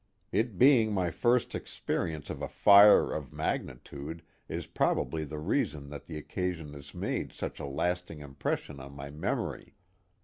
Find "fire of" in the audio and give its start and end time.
2.47-3.31